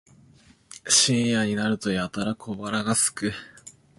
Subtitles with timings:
[0.87, 3.33] 深夜になるとやたら小腹がすく